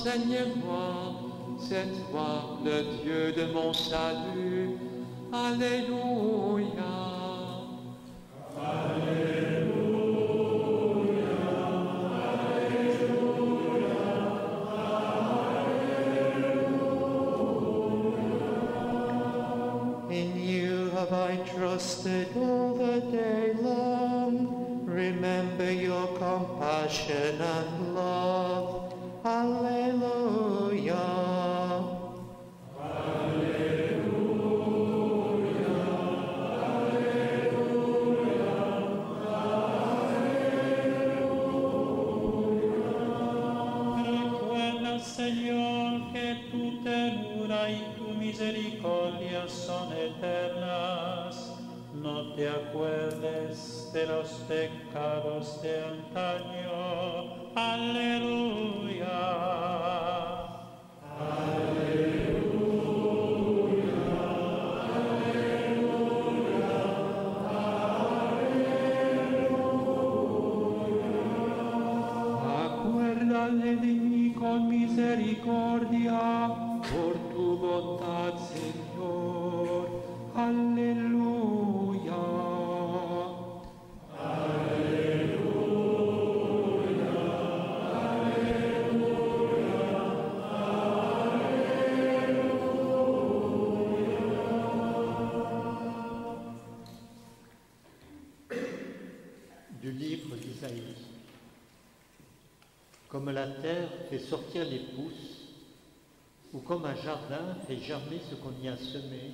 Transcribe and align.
Enseigne-moi, 0.00 1.14
le 2.64 3.02
Dieu 3.02 3.32
de 3.32 3.52
mon 3.52 3.72
salut. 3.72 4.78
Alléluia. 5.32 6.70
In 20.10 20.36
you 20.36 20.90
have 20.96 21.12
I 21.12 21.36
trusted 21.54 22.28
te 52.40 52.48
acuerdes 52.48 53.90
de 53.92 54.06
los 54.06 54.28
pecados 54.48 55.60
de 55.60 55.84
antaño. 55.84 57.52
Aleluya. 57.54 58.59
Sortir 104.20 104.64
les 104.64 104.78
pousses, 104.78 105.40
ou 106.52 106.58
comme 106.60 106.84
un 106.84 106.96
jardin 106.96 107.56
fait 107.66 107.78
germer 107.78 108.20
ce 108.28 108.34
qu'on 108.36 108.54
y 108.62 108.68
a 108.68 108.76
semé, 108.76 109.32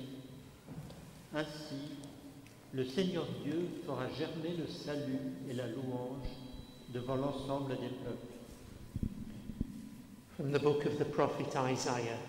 ainsi 1.33 1.75
le 2.73 2.85
Seigneur 2.85 3.25
Dieu 3.43 3.67
fera 3.85 4.07
germer 4.09 4.55
le 4.57 4.67
salut 4.67 5.33
et 5.49 5.53
la 5.53 5.67
louange 5.67 6.27
devant 6.93 7.15
l'ensemble 7.15 7.75
des 7.77 7.89
peuples. 7.89 8.33
From 10.35 10.51
the 10.51 10.59
book 10.59 10.85
of 10.85 10.99
the 10.99 11.05
prophet 11.05 11.55
Isaiah. 11.55 12.19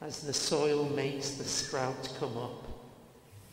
As 0.00 0.20
the 0.20 0.32
soil 0.32 0.84
makes 0.96 1.30
the 1.30 1.44
sprout 1.44 2.10
come 2.18 2.36
up, 2.36 2.64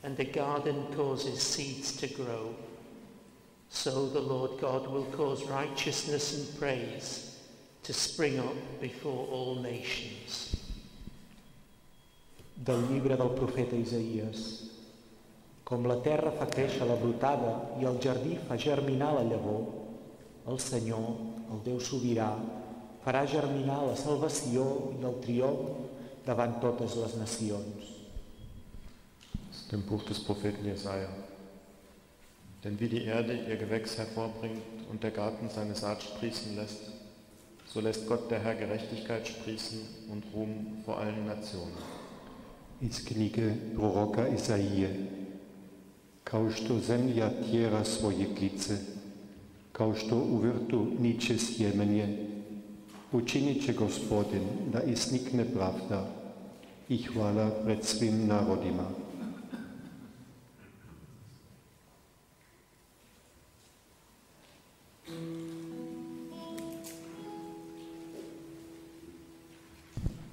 and 0.04 0.16
the 0.18 0.26
garden 0.26 0.86
causes 0.96 1.42
seeds 1.42 1.96
to 1.98 2.08
grow, 2.08 2.56
so 3.70 4.08
the 4.10 4.20
Lord 4.20 4.60
God 4.60 4.88
will 4.88 5.06
cause 5.06 5.44
righteousness 5.46 6.34
and 6.34 6.60
praise 6.60 7.29
to 7.84 7.94
spring 7.94 8.40
up 8.40 8.56
before 8.82 9.28
all 9.32 9.62
nations. 9.62 10.56
Del 12.56 12.84
llibre 12.92 13.16
del 13.16 13.32
profeta 13.38 13.76
Isaïes. 13.76 14.70
Com 15.64 15.86
la 15.86 16.00
terra 16.04 16.32
fa 16.34 16.48
créixer 16.50 16.88
la 16.90 16.98
brotada 16.98 17.54
i 17.80 17.86
el 17.86 18.00
jardí 18.04 18.36
fa 18.48 18.58
germinar 18.58 19.14
la 19.16 19.28
llavor, 19.28 19.68
el 20.50 20.58
Senyor, 20.60 21.12
el 21.54 21.62
Déu 21.66 21.78
sobirà, 21.80 22.32
farà 23.06 23.22
germinar 23.30 23.84
la 23.86 23.96
salvació 23.98 24.66
i 24.98 25.06
el 25.06 25.20
triomf 25.24 26.26
davant 26.26 26.58
totes 26.64 26.98
les 27.00 27.16
nacions. 27.22 27.94
Aus 29.50 29.66
dem 29.72 29.86
Buch 29.86 30.04
des 30.10 30.20
Propheten 30.26 30.66
Jesaja. 30.66 31.10
Denn 32.64 32.80
wie 32.80 32.90
die 32.90 33.06
Erde 33.06 33.34
ihr 33.48 33.56
Gewächs 33.56 33.98
hervorbringt 33.98 34.90
und 34.90 35.04
der 35.04 35.12
Garten 35.12 35.50
seine 35.50 35.76
Saat 35.76 36.04
sprießen 36.04 36.56
lässt, 36.56 36.89
so 37.74 37.82
lässt 37.82 38.08
Gott 38.08 38.32
der 38.32 38.40
Herr 38.40 38.56
Gerechtigkeit 38.56 39.28
sprießen 39.28 39.80
und 40.12 40.24
Ruhm 40.34 40.82
vor 40.86 40.98
allen 40.98 41.26
Nationen. 41.28 41.78
Iz 42.82 43.06
knjige 43.06 43.52
proroka 43.76 44.28
Isaije. 44.28 44.90
Kao 46.24 46.52
što 46.52 46.80
zemlja 46.80 47.30
tjera 47.44 47.84
svoje 47.84 48.36
klice, 48.38 48.78
kao 49.72 49.96
što 49.96 50.16
u 50.16 50.38
vrtu 50.38 50.88
niče 51.00 51.38
sjemenje, 51.38 52.28
učinit 53.12 53.66
će 53.66 53.74
gospodin 53.74 54.42
da 54.72 54.82
isnikne 54.82 55.46
pravda 55.54 56.08
i 56.90 57.04
hvala 57.04 57.52
pred 57.66 57.84
svim 57.84 58.28
narodima. 58.28 58.90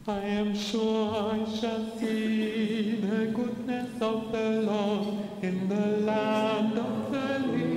I 0.08 0.20
am 0.20 0.54
sure 0.54 1.32
I 1.32 1.44
shall 1.58 1.84
see 1.98 2.94
the 3.00 3.26
goodness 3.26 4.00
of 4.00 4.30
the 4.30 4.62
Lord 4.62 5.18
in 5.42 5.68
the 5.68 5.98
land 6.06 6.78
of 6.78 7.10
the 7.10 7.38
living. 7.40 7.75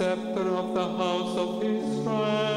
Scepter 0.00 0.48
of 0.56 0.72
the 0.72 0.88
house 0.96 1.36
of 1.36 1.62
Israel, 1.62 2.49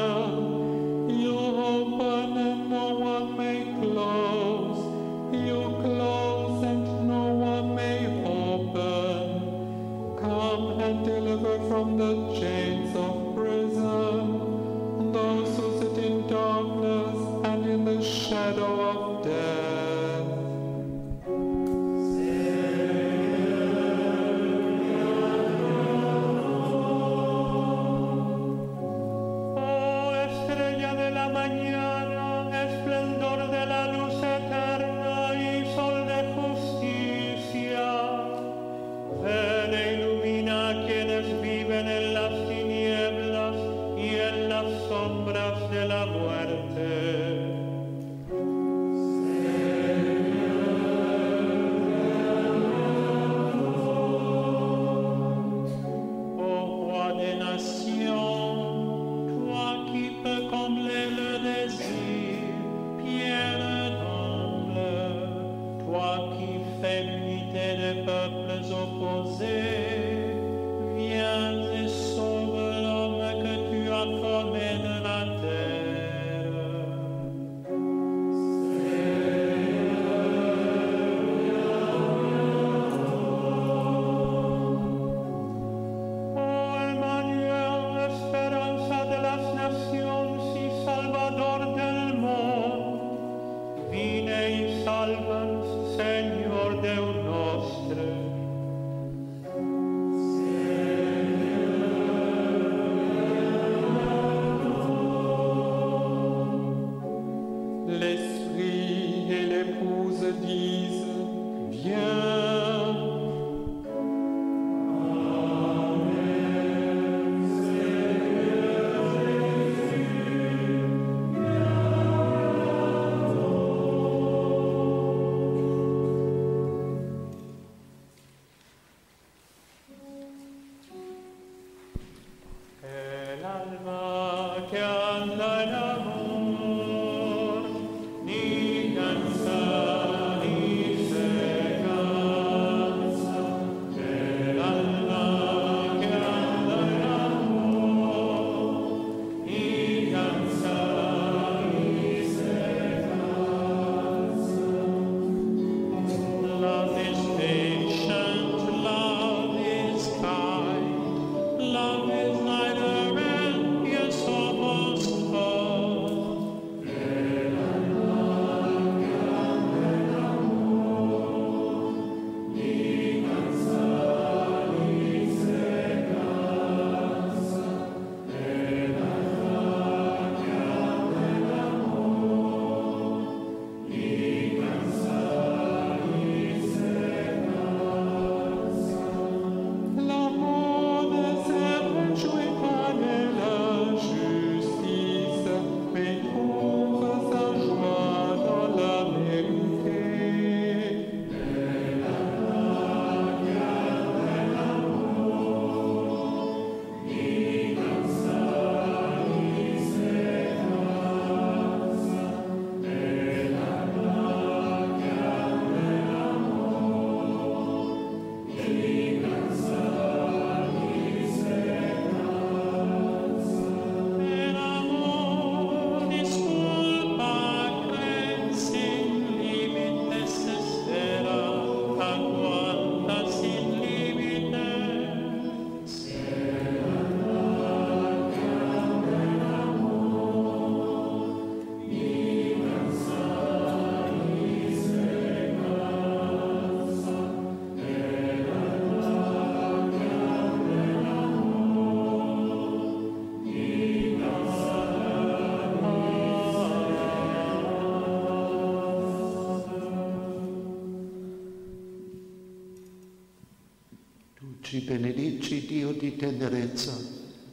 benedici 264.84 265.66
Dio 265.66 265.92
di 265.92 266.16
tenerezza, 266.16 266.92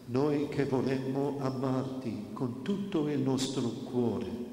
noi 0.07 0.49
che 0.49 0.65
vorremmo 0.65 1.37
amarti 1.39 2.25
con 2.33 2.61
tutto 2.61 3.07
il 3.07 3.19
nostro 3.19 3.69
cuore. 3.69 4.49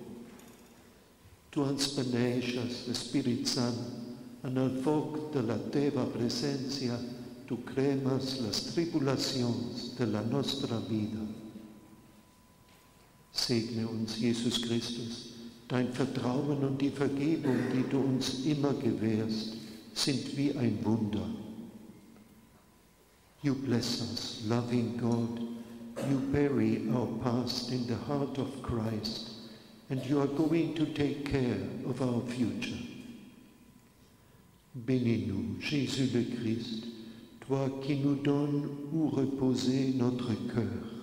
Tu 1.51 1.63
ens 1.65 1.89
beneixes, 1.95 2.87
Espírit 2.89 3.47
Sant, 3.47 3.79
en 4.45 4.57
el 4.57 4.79
foc 4.85 5.33
de 5.33 5.43
la 5.43 5.57
teva 5.73 6.05
presència, 6.13 6.99
tu 7.49 7.57
cremes 7.65 8.37
les 8.45 8.61
tribulacions 8.75 9.95
de 9.97 10.07
la 10.07 10.21
nostra 10.23 10.79
vida. 10.89 11.25
Segne 13.33 13.87
uns, 13.89 14.19
Jesus 14.21 14.61
Christus, 14.61 15.33
dein 15.67 15.93
Vertrauen 15.93 16.63
und 16.63 16.81
die 16.81 16.91
Vergebung, 16.91 17.57
die 17.73 17.89
du 17.89 17.99
uns 17.99 18.45
immer 18.45 18.75
gewährst, 18.75 19.57
sind 19.95 20.37
wie 20.37 20.53
ein 20.57 20.79
Wunder. 20.85 21.48
You 23.43 23.55
bless 23.55 24.03
us, 24.03 24.43
loving 24.47 24.97
God. 24.97 25.41
You 26.09 26.19
bury 26.33 26.89
our 26.93 27.07
past 27.23 27.71
in 27.71 27.87
the 27.87 27.97
heart 27.97 28.39
of 28.39 28.63
Christ, 28.63 29.31
and 29.91 30.05
you 30.07 30.21
are 30.21 30.27
going 30.27 30.75
to 30.75 30.87
take 30.87 31.31
care 31.31 31.59
of 31.87 32.03
our 32.03 32.21
future. 32.23 32.77
Bénis-nous, 34.77 35.61
Jésus 35.61 36.11
le 36.13 36.37
Christ, 36.37 36.87
toi 37.41 37.69
qui 37.83 37.97
nous 37.97 38.17
donnes 38.17 38.69
où 38.93 39.09
reposer 39.09 39.93
notre 39.95 40.35
cœur. 40.53 40.98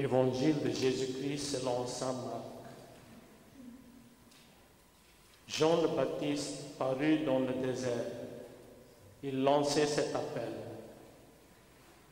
Évangile 0.00 0.62
de 0.64 0.70
Jésus-Christ 0.70 1.58
selon 1.58 1.86
saint 1.86 2.12
Marc. 2.12 2.46
Jean 5.46 5.82
le 5.82 5.88
Baptiste 5.88 6.78
parut 6.78 7.18
dans 7.18 7.40
le 7.40 7.52
désert. 7.62 8.06
Il 9.22 9.42
lançait 9.42 9.84
cet 9.84 10.14
appel. 10.16 10.48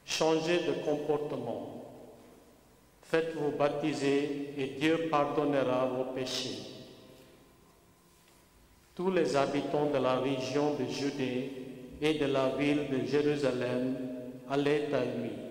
Changez 0.04 0.58
de 0.66 0.72
comportement. 0.84 1.82
Faites-vous 3.04 3.52
baptiser 3.52 4.52
et 4.58 4.66
Dieu 4.78 5.08
pardonnera 5.10 5.86
vos 5.86 6.12
péchés. 6.12 6.58
Tous 8.94 9.10
les 9.10 9.34
habitants 9.34 9.86
de 9.86 9.96
la 9.96 10.18
région 10.18 10.74
de 10.74 10.84
Judée 10.84 11.52
et 12.02 12.14
de 12.14 12.26
la 12.26 12.50
ville 12.50 12.90
de 12.90 13.06
Jérusalem 13.06 13.96
allaient 14.50 14.92
à 14.92 15.04
lui. 15.04 15.47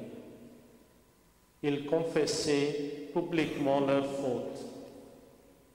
Ils 1.68 1.86
confessaient 1.86 3.10
publiquement 3.14 3.82
leurs 3.82 4.06
fautes 4.06 4.66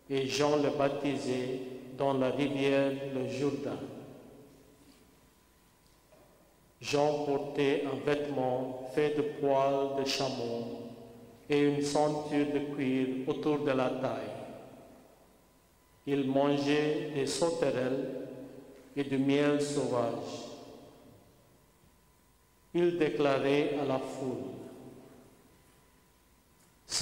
et 0.08 0.26
Jean 0.26 0.56
le 0.56 0.70
baptisait 0.70 1.58
dans 1.98 2.14
la 2.14 2.30
rivière 2.30 2.92
le 3.14 3.28
Jourdain. 3.28 3.78
Jean 6.80 7.24
portait 7.26 7.84
un 7.84 8.06
vêtement 8.06 8.88
fait 8.94 9.14
de 9.18 9.20
poils 9.38 10.02
de 10.02 10.08
chameau 10.08 10.80
et 11.50 11.60
une 11.60 11.82
ceinture 11.82 12.46
de 12.54 12.74
cuir 12.74 13.08
autour 13.26 13.58
de 13.58 13.72
la 13.72 13.90
taille. 13.90 14.38
Il 16.06 16.24
mangeait 16.26 17.10
des 17.14 17.26
sauterelles 17.26 18.28
et 18.96 19.04
du 19.04 19.18
miel 19.18 19.60
sauvage. 19.60 20.48
Il 22.72 22.96
déclarait 22.96 23.74
à 23.78 23.84
la 23.84 23.98
foule, 23.98 24.61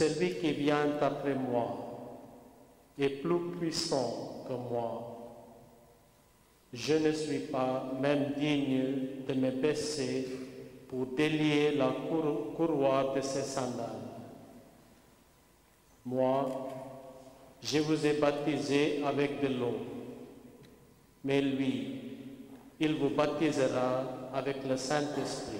Celui 0.01 0.37
qui 0.37 0.53
vient 0.53 0.97
après 1.03 1.35
moi 1.35 1.77
est 2.99 3.21
plus 3.21 3.51
puissant 3.59 4.47
que 4.49 4.55
moi. 4.55 5.43
Je 6.73 6.95
ne 6.95 7.13
suis 7.13 7.41
pas 7.41 7.93
même 8.01 8.33
digne 8.35 8.83
de 9.29 9.35
me 9.35 9.51
baisser 9.51 10.27
pour 10.89 11.05
délier 11.05 11.73
la 11.73 11.89
cour- 12.09 12.55
courroie 12.57 13.13
de 13.15 13.21
ses 13.21 13.43
sandales. 13.43 14.09
Moi, 16.07 16.49
je 17.63 17.81
vous 17.81 18.07
ai 18.07 18.15
baptisé 18.15 19.03
avec 19.05 19.43
de 19.43 19.49
l'eau, 19.49 19.77
mais 21.25 21.43
lui, 21.43 22.01
il 22.81 22.95
vous 22.95 23.11
baptisera 23.11 24.05
avec 24.33 24.67
le 24.67 24.79
Saint-Esprit. 24.79 25.59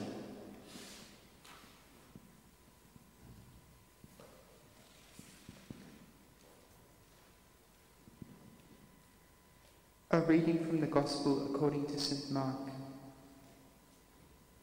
A 10.13 10.19
reading 10.23 10.67
from 10.67 10.81
the 10.81 10.89
Gospel 10.89 11.55
according 11.55 11.87
to 11.87 11.97
St. 11.97 12.33
Mark. 12.33 12.57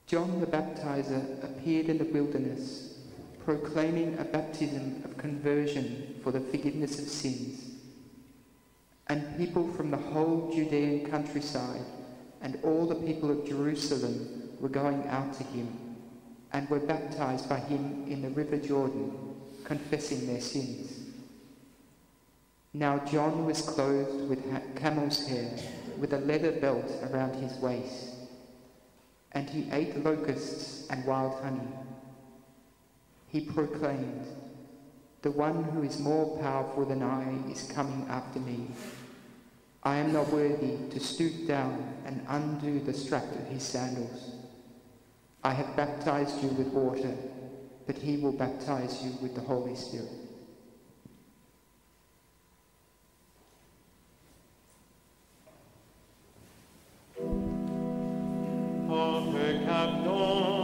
John 0.05 0.41
the 0.41 0.45
Baptizer 0.45 1.41
appeared 1.41 1.85
in 1.85 1.99
the 1.99 2.03
wilderness, 2.03 2.97
proclaiming 3.45 4.19
a 4.19 4.25
baptism 4.25 5.01
of 5.05 5.17
conversion 5.17 6.15
for 6.21 6.33
the 6.33 6.41
forgiveness 6.41 6.99
of 6.99 7.07
sins. 7.07 7.63
And 9.07 9.37
people 9.37 9.71
from 9.71 9.89
the 9.89 9.95
whole 9.95 10.51
Judean 10.53 11.09
countryside 11.09 11.85
and 12.41 12.59
all 12.63 12.85
the 12.85 12.95
people 12.95 13.31
of 13.31 13.47
Jerusalem 13.47 14.49
were 14.59 14.67
going 14.67 15.07
out 15.07 15.33
to 15.35 15.43
him 15.43 15.95
and 16.51 16.69
were 16.69 16.81
baptized 16.81 17.47
by 17.47 17.59
him 17.59 18.03
in 18.09 18.21
the 18.21 18.31
river 18.31 18.57
Jordan, 18.57 19.13
confessing 19.63 20.27
their 20.27 20.41
sins. 20.41 20.96
Now 22.77 22.99
John 22.99 23.43
was 23.47 23.63
clothed 23.63 24.29
with 24.29 24.43
camel's 24.75 25.25
hair, 25.25 25.49
with 25.97 26.13
a 26.13 26.19
leather 26.19 26.51
belt 26.51 26.85
around 27.09 27.33
his 27.33 27.51
waist, 27.53 28.13
and 29.31 29.49
he 29.49 29.67
ate 29.71 30.05
locusts 30.05 30.85
and 30.91 31.03
wild 31.03 31.41
honey. 31.41 31.73
He 33.29 33.41
proclaimed, 33.41 34.27
The 35.23 35.31
one 35.31 35.63
who 35.63 35.81
is 35.81 35.99
more 35.99 36.37
powerful 36.37 36.85
than 36.85 37.01
I 37.01 37.51
is 37.51 37.63
coming 37.63 38.05
after 38.09 38.39
me. 38.39 38.67
I 39.81 39.95
am 39.95 40.13
not 40.13 40.31
worthy 40.31 40.77
to 40.91 40.99
stoop 40.99 41.47
down 41.47 41.95
and 42.05 42.23
undo 42.29 42.79
the 42.79 42.93
strap 42.93 43.23
of 43.23 43.47
his 43.47 43.63
sandals. 43.63 44.35
I 45.43 45.53
have 45.53 45.75
baptized 45.75 46.43
you 46.43 46.49
with 46.49 46.67
water, 46.67 47.15
but 47.87 47.97
he 47.97 48.17
will 48.17 48.33
baptize 48.33 49.03
you 49.03 49.17
with 49.19 49.33
the 49.33 49.41
Holy 49.41 49.75
Spirit. 49.75 50.26
perfect 58.87 59.65
have 59.67 60.05
done. 60.05 60.56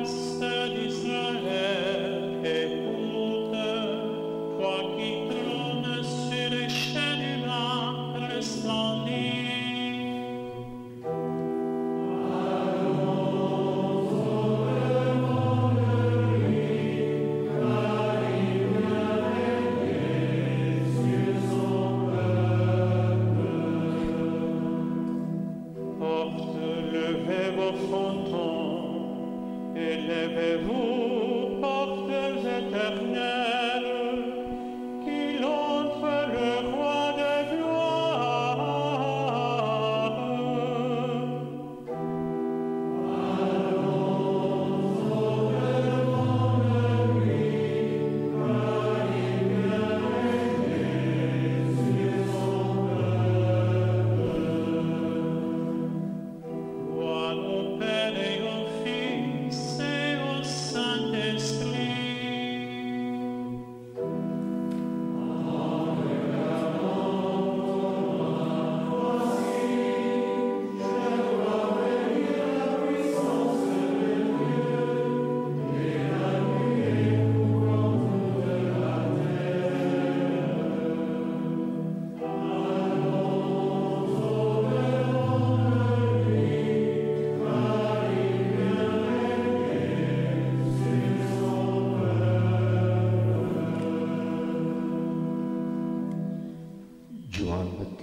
Master 0.00 0.72
is 0.72 1.04
not 1.04 1.69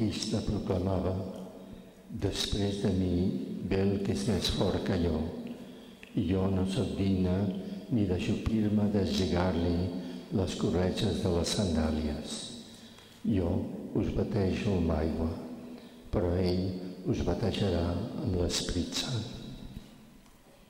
Bautista 0.08 0.40
proclamava, 0.40 1.12
després 2.24 2.78
de 2.80 2.92
mi 2.96 3.16
ve 3.68 3.80
el 3.84 3.90
que 4.06 4.14
és 4.16 4.22
més 4.30 4.48
fort 4.56 4.80
que 4.88 4.96
jo, 5.02 5.18
i 6.16 6.24
jo 6.30 6.46
no 6.48 6.64
sóc 6.72 6.94
digne 6.96 7.34
ni 7.92 8.06
de 8.08 8.16
lligar-li 8.16 9.74
les 10.32 10.56
corretges 10.62 11.20
de 11.26 11.34
les 11.36 11.52
sandàlies. 11.58 12.38
Jo 13.28 13.52
us 14.00 14.14
batejo 14.16 14.78
amb 14.78 14.94
aigua, 14.96 15.28
però 16.14 16.32
ell 16.40 16.64
us 17.12 17.26
batejarà 17.28 17.90
amb 18.24 18.40
l'Esprit 18.40 18.96
Sant. 18.96 19.28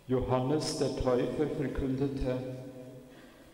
Johannes 0.10 0.80
der 0.80 0.96
Täufer 0.98 1.52
verkündete, 1.60 2.40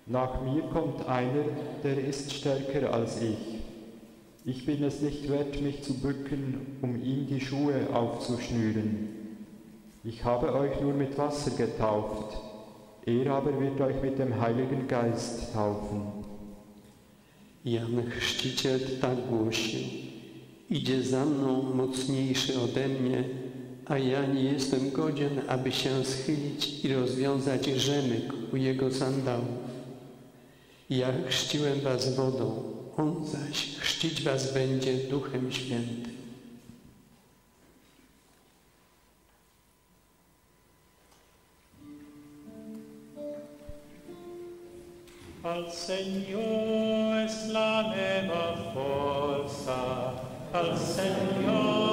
nach 0.06 0.42
mir 0.44 0.64
kommt 0.72 1.06
einer, 1.10 1.44
der 1.84 1.98
ist 1.98 2.32
stärker 2.32 2.94
als 2.94 3.22
ich. 3.22 3.53
Ich 4.46 4.66
bin 4.66 4.84
es 4.84 5.02
nicht 5.02 5.30
wert, 5.30 5.62
mich 5.62 5.84
zu 5.84 5.94
bücken, 5.94 6.78
um 6.82 7.02
ihm 7.02 7.28
die 7.28 7.40
Schuhe 7.40 7.88
aufzuschnüren. 7.94 9.08
Ich 10.04 10.24
habe 10.26 10.54
euch 10.54 10.82
nur 10.82 10.94
mit 10.94 11.18
Wasser 11.18 11.52
getauft, 11.52 12.38
er 13.06 13.32
aber 13.32 13.58
wird 13.58 13.80
euch 13.80 14.02
mit 14.02 14.20
dem 14.20 14.42
Heiligen 14.42 14.86
Geist 14.88 15.54
taufen. 15.54 16.02
Jan 17.64 18.04
Chrzciciel 18.10 19.00
tak 19.00 19.28
głosił. 19.30 19.80
Idzie 20.70 21.04
za 21.04 21.26
mną 21.26 21.62
mocniejszy 21.76 22.60
ode 22.60 22.88
mnie, 22.88 23.24
a 23.86 23.98
ja 23.98 24.26
nie 24.26 24.44
jestem 24.44 24.92
godzien, 24.92 25.42
aby 25.48 25.72
się 25.72 26.06
schylić 26.06 26.86
i 26.86 26.94
rozwiązać 26.94 27.66
rzemyk 27.66 28.34
u 28.54 28.58
jego 28.58 28.92
sandałów. 28.92 29.48
Ja 30.90 31.08
chrzciłem 31.28 31.80
was 31.80 32.16
wodą, 32.16 32.73
on 32.98 33.26
zaś 33.28 33.78
chrzcić 33.78 34.22
was 34.24 34.54
będzie 34.54 34.94
Duchem 34.94 35.52
Świętym. 35.52 36.24
Al 45.44 45.66
Señor 45.72 47.18
es 47.26 47.50
la 47.50 47.84
nueva 47.84 48.56
fuerza, 48.74 50.14
al 50.54 50.78
Señor 50.78 51.93